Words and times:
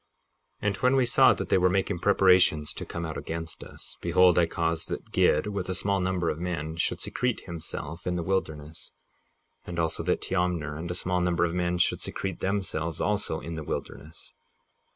58:16 0.63 0.67
And 0.67 0.77
when 0.77 0.95
we 0.95 1.05
saw 1.05 1.33
that 1.35 1.49
they 1.49 1.59
were 1.59 1.69
making 1.69 1.99
preparations 1.99 2.73
to 2.73 2.87
come 2.87 3.05
out 3.05 3.19
against 3.19 3.63
us, 3.63 3.97
behold, 4.01 4.39
I 4.39 4.47
caused 4.47 4.87
that 4.87 5.11
Gid, 5.11 5.45
with 5.45 5.69
a 5.69 5.75
small 5.75 5.99
number 5.99 6.31
of 6.31 6.39
men, 6.39 6.75
should 6.77 6.99
secrete 6.99 7.41
himself 7.41 8.07
in 8.07 8.15
the 8.15 8.23
wilderness, 8.23 8.93
and 9.63 9.77
also 9.77 10.01
that 10.01 10.21
Teomner 10.23 10.75
and 10.75 10.89
a 10.89 10.95
small 10.95 11.21
number 11.21 11.45
of 11.45 11.53
men 11.53 11.77
should 11.77 12.01
secrete 12.01 12.39
themselves 12.39 12.99
also 12.99 13.41
in 13.41 13.53
the 13.53 13.63
wilderness. 13.63 14.33